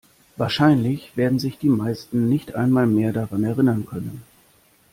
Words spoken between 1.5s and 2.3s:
die meisten